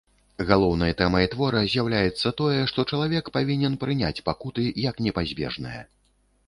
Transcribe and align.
Галоўнай 0.51 0.93
тэмай 1.01 1.27
твора 1.33 1.61
з'яўляецца 1.73 2.31
тое, 2.41 2.57
што 2.73 2.87
чалавек 2.91 3.25
павінен 3.37 3.73
прыняць 3.85 4.17
пакуты 4.33 4.63
як 4.89 4.95
непазбежнае. 5.09 5.79